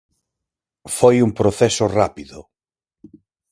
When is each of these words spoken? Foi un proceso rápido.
Foi 0.97 1.15
un 1.25 1.31
proceso 1.39 1.85
rápido. 1.99 2.37